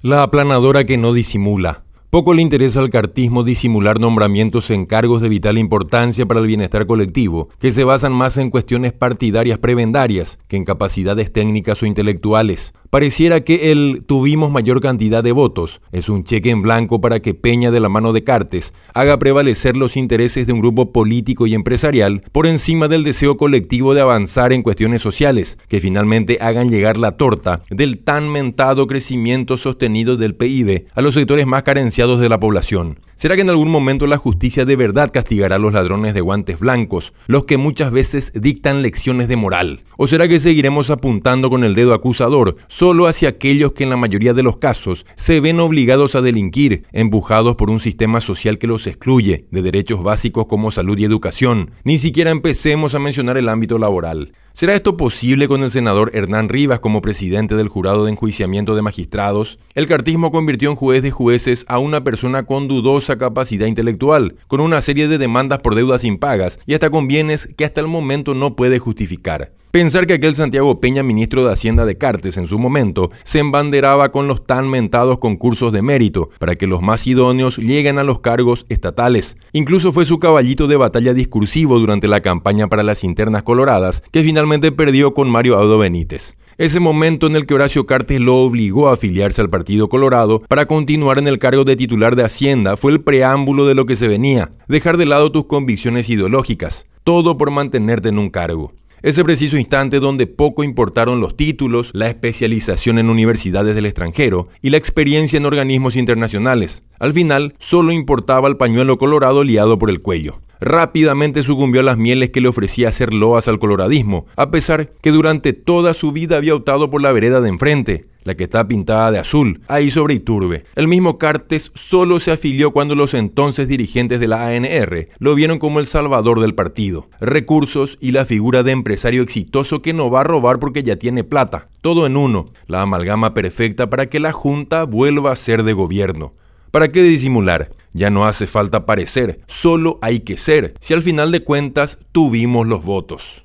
La 0.00 0.22
aplanadora 0.22 0.84
que 0.84 0.96
no 0.96 1.12
disimula. 1.12 1.82
Poco 2.08 2.32
le 2.32 2.40
interesa 2.40 2.78
al 2.78 2.88
cartismo 2.88 3.42
disimular 3.42 3.98
nombramientos 3.98 4.70
en 4.70 4.86
cargos 4.86 5.20
de 5.20 5.28
vital 5.28 5.58
importancia 5.58 6.24
para 6.24 6.38
el 6.38 6.46
bienestar 6.46 6.86
colectivo, 6.86 7.48
que 7.58 7.72
se 7.72 7.82
basan 7.82 8.12
más 8.12 8.38
en 8.38 8.50
cuestiones 8.50 8.92
partidarias 8.92 9.58
prebendarias 9.58 10.38
que 10.46 10.56
en 10.56 10.64
capacidades 10.64 11.32
técnicas 11.32 11.82
o 11.82 11.86
intelectuales. 11.86 12.74
Pareciera 12.90 13.42
que 13.42 13.70
el 13.70 14.02
tuvimos 14.06 14.50
mayor 14.50 14.80
cantidad 14.80 15.22
de 15.22 15.32
votos 15.32 15.82
es 15.92 16.08
un 16.08 16.24
cheque 16.24 16.48
en 16.48 16.62
blanco 16.62 17.02
para 17.02 17.20
que 17.20 17.34
Peña 17.34 17.70
de 17.70 17.80
la 17.80 17.90
mano 17.90 18.14
de 18.14 18.24
Cartes 18.24 18.72
haga 18.94 19.18
prevalecer 19.18 19.76
los 19.76 19.98
intereses 19.98 20.46
de 20.46 20.54
un 20.54 20.60
grupo 20.60 20.90
político 20.90 21.46
y 21.46 21.52
empresarial 21.52 22.22
por 22.32 22.46
encima 22.46 22.88
del 22.88 23.04
deseo 23.04 23.36
colectivo 23.36 23.92
de 23.92 24.00
avanzar 24.00 24.54
en 24.54 24.62
cuestiones 24.62 25.02
sociales, 25.02 25.58
que 25.68 25.82
finalmente 25.82 26.38
hagan 26.40 26.70
llegar 26.70 26.96
la 26.96 27.18
torta 27.18 27.60
del 27.68 27.98
tan 27.98 28.30
mentado 28.30 28.86
crecimiento 28.86 29.58
sostenido 29.58 30.16
del 30.16 30.34
PIB 30.34 30.86
a 30.94 31.02
los 31.02 31.12
sectores 31.12 31.46
más 31.46 31.64
carenciados 31.64 32.22
de 32.22 32.30
la 32.30 32.40
población. 32.40 33.00
¿Será 33.16 33.34
que 33.34 33.42
en 33.42 33.50
algún 33.50 33.68
momento 33.68 34.06
la 34.06 34.16
justicia 34.16 34.64
de 34.64 34.76
verdad 34.76 35.10
castigará 35.12 35.56
a 35.56 35.58
los 35.58 35.72
ladrones 35.72 36.14
de 36.14 36.20
guantes 36.20 36.60
blancos, 36.60 37.12
los 37.26 37.44
que 37.44 37.56
muchas 37.56 37.90
veces 37.90 38.32
dictan 38.32 38.80
lecciones 38.80 39.26
de 39.26 39.34
moral? 39.34 39.80
¿O 39.96 40.06
será 40.06 40.28
que 40.28 40.38
seguiremos 40.38 40.88
apuntando 40.88 41.50
con 41.50 41.64
el 41.64 41.74
dedo 41.74 41.94
acusador 41.94 42.56
solo 42.78 43.08
hacia 43.08 43.30
aquellos 43.30 43.72
que 43.72 43.82
en 43.82 43.90
la 43.90 43.96
mayoría 43.96 44.34
de 44.34 44.44
los 44.44 44.58
casos 44.58 45.04
se 45.16 45.40
ven 45.40 45.58
obligados 45.58 46.14
a 46.14 46.22
delinquir, 46.22 46.84
empujados 46.92 47.56
por 47.56 47.70
un 47.70 47.80
sistema 47.80 48.20
social 48.20 48.56
que 48.56 48.68
los 48.68 48.86
excluye 48.86 49.46
de 49.50 49.62
derechos 49.62 50.04
básicos 50.04 50.46
como 50.46 50.70
salud 50.70 50.96
y 50.96 51.04
educación? 51.04 51.72
Ni 51.82 51.98
siquiera 51.98 52.30
empecemos 52.30 52.94
a 52.94 53.00
mencionar 53.00 53.36
el 53.36 53.48
ámbito 53.48 53.78
laboral. 53.78 54.32
¿Será 54.58 54.74
esto 54.74 54.96
posible 54.96 55.46
con 55.46 55.62
el 55.62 55.70
senador 55.70 56.10
Hernán 56.14 56.48
Rivas 56.48 56.80
como 56.80 57.00
presidente 57.00 57.54
del 57.54 57.68
jurado 57.68 58.04
de 58.04 58.10
enjuiciamiento 58.10 58.74
de 58.74 58.82
magistrados? 58.82 59.56
El 59.76 59.86
cartismo 59.86 60.32
convirtió 60.32 60.68
en 60.68 60.74
juez 60.74 61.00
de 61.00 61.12
jueces 61.12 61.64
a 61.68 61.78
una 61.78 62.02
persona 62.02 62.44
con 62.44 62.66
dudosa 62.66 63.18
capacidad 63.18 63.68
intelectual, 63.68 64.34
con 64.48 64.58
una 64.60 64.80
serie 64.80 65.06
de 65.06 65.18
demandas 65.18 65.60
por 65.60 65.76
deudas 65.76 66.02
impagas 66.02 66.58
y 66.66 66.74
hasta 66.74 66.90
con 66.90 67.06
bienes 67.06 67.48
que 67.56 67.64
hasta 67.64 67.80
el 67.80 67.86
momento 67.86 68.34
no 68.34 68.56
puede 68.56 68.80
justificar. 68.80 69.52
Pensar 69.70 70.06
que 70.06 70.14
aquel 70.14 70.34
Santiago 70.34 70.80
Peña, 70.80 71.02
ministro 71.02 71.44
de 71.44 71.52
Hacienda 71.52 71.84
de 71.84 71.98
Cartes 71.98 72.38
en 72.38 72.46
su 72.46 72.58
momento, 72.58 73.10
se 73.22 73.38
embanderaba 73.38 74.10
con 74.12 74.26
los 74.26 74.44
tan 74.44 74.68
mentados 74.68 75.18
concursos 75.18 75.72
de 75.72 75.82
mérito 75.82 76.30
para 76.38 76.54
que 76.54 76.66
los 76.66 76.80
más 76.80 77.06
idóneos 77.06 77.58
lleguen 77.58 77.98
a 77.98 78.02
los 78.02 78.20
cargos 78.20 78.64
estatales. 78.70 79.36
Incluso 79.52 79.92
fue 79.92 80.06
su 80.06 80.18
caballito 80.18 80.68
de 80.68 80.76
batalla 80.76 81.12
discursivo 81.12 81.78
durante 81.78 82.08
la 82.08 82.22
campaña 82.22 82.66
para 82.68 82.82
las 82.82 83.04
internas 83.04 83.42
coloradas, 83.42 84.02
que 84.10 84.22
finalmente 84.22 84.47
perdió 84.76 85.12
con 85.14 85.30
Mario 85.30 85.56
Audo 85.56 85.78
Benítez. 85.78 86.36
Ese 86.56 86.80
momento 86.80 87.26
en 87.26 87.36
el 87.36 87.46
que 87.46 87.54
Horacio 87.54 87.86
Cartes 87.86 88.20
lo 88.20 88.36
obligó 88.36 88.88
a 88.88 88.94
afiliarse 88.94 89.40
al 89.40 89.50
Partido 89.50 89.88
Colorado 89.88 90.40
para 90.48 90.66
continuar 90.66 91.18
en 91.18 91.28
el 91.28 91.38
cargo 91.38 91.64
de 91.64 91.76
titular 91.76 92.16
de 92.16 92.24
Hacienda 92.24 92.76
fue 92.76 92.92
el 92.92 93.00
preámbulo 93.00 93.66
de 93.66 93.74
lo 93.74 93.86
que 93.86 93.94
se 93.94 94.08
venía, 94.08 94.50
dejar 94.66 94.96
de 94.96 95.06
lado 95.06 95.30
tus 95.30 95.44
convicciones 95.44 96.10
ideológicas, 96.10 96.86
todo 97.04 97.36
por 97.36 97.50
mantenerte 97.50 98.08
en 98.08 98.18
un 98.18 98.30
cargo. 98.30 98.72
Ese 99.02 99.22
preciso 99.22 99.56
instante 99.56 100.00
donde 100.00 100.26
poco 100.26 100.64
importaron 100.64 101.20
los 101.20 101.36
títulos, 101.36 101.90
la 101.92 102.08
especialización 102.08 102.98
en 102.98 103.10
universidades 103.10 103.76
del 103.76 103.86
extranjero 103.86 104.48
y 104.60 104.70
la 104.70 104.78
experiencia 104.78 105.36
en 105.36 105.46
organismos 105.46 105.94
internacionales. 105.94 106.82
Al 106.98 107.12
final, 107.12 107.54
solo 107.58 107.92
importaba 107.92 108.48
el 108.48 108.56
pañuelo 108.56 108.98
colorado 108.98 109.44
liado 109.44 109.78
por 109.78 109.90
el 109.90 110.02
cuello. 110.02 110.40
Rápidamente 110.60 111.42
sucumbió 111.42 111.80
a 111.80 111.84
las 111.84 111.98
mieles 111.98 112.30
que 112.30 112.40
le 112.40 112.48
ofrecía 112.48 112.88
hacer 112.88 113.14
loas 113.14 113.48
al 113.48 113.58
coloradismo, 113.58 114.26
a 114.36 114.50
pesar 114.50 114.90
que 115.00 115.10
durante 115.10 115.52
toda 115.52 115.94
su 115.94 116.12
vida 116.12 116.36
había 116.36 116.54
optado 116.54 116.90
por 116.90 117.00
la 117.00 117.12
vereda 117.12 117.40
de 117.40 117.48
enfrente, 117.48 118.06
la 118.24 118.34
que 118.34 118.44
está 118.44 118.68
pintada 118.68 119.10
de 119.10 119.18
azul, 119.18 119.62
ahí 119.68 119.90
sobre 119.90 120.14
Iturbe. 120.14 120.64
El 120.74 120.86
mismo 120.86 121.16
Cartes 121.16 121.70
solo 121.74 122.20
se 122.20 122.32
afilió 122.32 122.72
cuando 122.72 122.94
los 122.94 123.14
entonces 123.14 123.68
dirigentes 123.68 124.20
de 124.20 124.28
la 124.28 124.48
ANR 124.48 125.08
lo 125.18 125.34
vieron 125.34 125.58
como 125.58 125.80
el 125.80 125.86
salvador 125.86 126.40
del 126.40 126.54
partido. 126.54 127.08
Recursos 127.20 127.96
y 128.00 128.12
la 128.12 128.26
figura 128.26 128.62
de 128.62 128.72
empresario 128.72 129.22
exitoso 129.22 129.80
que 129.80 129.94
no 129.94 130.10
va 130.10 130.20
a 130.20 130.24
robar 130.24 130.58
porque 130.58 130.82
ya 130.82 130.96
tiene 130.96 131.24
plata. 131.24 131.68
Todo 131.80 132.04
en 132.04 132.16
uno, 132.16 132.52
la 132.66 132.82
amalgama 132.82 133.32
perfecta 133.32 133.88
para 133.88 134.06
que 134.06 134.20
la 134.20 134.32
Junta 134.32 134.84
vuelva 134.84 135.32
a 135.32 135.36
ser 135.36 135.62
de 135.62 135.72
gobierno. 135.72 136.34
¿Para 136.70 136.88
qué 136.88 137.02
disimular? 137.02 137.70
Ya 137.98 138.10
no 138.10 138.28
hace 138.28 138.46
falta 138.46 138.86
parecer, 138.86 139.40
solo 139.48 139.98
hay 140.02 140.20
que 140.20 140.36
ser, 140.36 140.74
si 140.78 140.94
al 140.94 141.02
final 141.02 141.32
de 141.32 141.42
cuentas 141.42 141.98
tuvimos 142.12 142.64
los 142.64 142.84
votos. 142.84 143.44